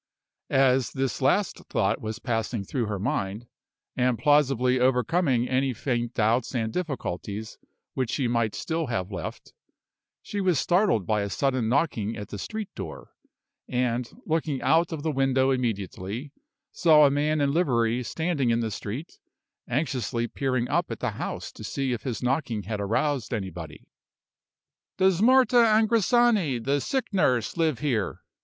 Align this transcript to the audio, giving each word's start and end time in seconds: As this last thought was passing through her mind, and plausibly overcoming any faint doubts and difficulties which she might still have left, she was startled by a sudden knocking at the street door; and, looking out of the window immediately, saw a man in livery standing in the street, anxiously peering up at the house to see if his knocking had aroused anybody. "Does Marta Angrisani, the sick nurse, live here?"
As 0.49 0.93
this 0.93 1.21
last 1.21 1.57
thought 1.67 2.01
was 2.01 2.17
passing 2.17 2.63
through 2.63 2.87
her 2.87 2.97
mind, 2.97 3.45
and 3.95 4.17
plausibly 4.17 4.79
overcoming 4.79 5.47
any 5.47 5.75
faint 5.75 6.15
doubts 6.15 6.55
and 6.55 6.73
difficulties 6.73 7.59
which 7.93 8.09
she 8.09 8.27
might 8.27 8.55
still 8.55 8.87
have 8.87 9.11
left, 9.11 9.53
she 10.23 10.41
was 10.41 10.57
startled 10.57 11.05
by 11.05 11.21
a 11.21 11.29
sudden 11.29 11.69
knocking 11.69 12.17
at 12.17 12.29
the 12.29 12.39
street 12.39 12.73
door; 12.73 13.11
and, 13.69 14.09
looking 14.25 14.59
out 14.63 14.91
of 14.91 15.03
the 15.03 15.11
window 15.11 15.51
immediately, 15.51 16.33
saw 16.71 17.05
a 17.05 17.11
man 17.11 17.39
in 17.39 17.51
livery 17.53 18.01
standing 18.01 18.49
in 18.49 18.59
the 18.59 18.71
street, 18.71 19.19
anxiously 19.69 20.27
peering 20.27 20.67
up 20.67 20.89
at 20.89 20.99
the 20.99 21.11
house 21.11 21.51
to 21.51 21.63
see 21.63 21.91
if 21.93 22.01
his 22.01 22.23
knocking 22.23 22.63
had 22.63 22.81
aroused 22.81 23.31
anybody. 23.35 23.87
"Does 24.97 25.21
Marta 25.21 25.57
Angrisani, 25.63 26.57
the 26.57 26.81
sick 26.81 27.13
nurse, 27.13 27.55
live 27.55 27.77
here?" 27.81 28.21